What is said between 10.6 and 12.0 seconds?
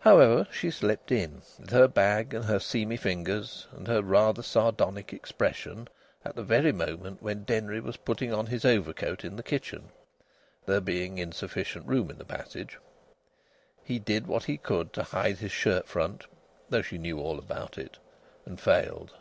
(there being insufficient